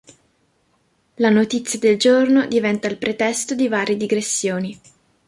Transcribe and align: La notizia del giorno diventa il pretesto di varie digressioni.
La 1.17 1.29
notizia 1.29 1.77
del 1.77 1.95
giorno 1.97 2.47
diventa 2.47 2.87
il 2.87 2.97
pretesto 2.97 3.53
di 3.53 3.67
varie 3.67 3.97
digressioni. 3.97 4.81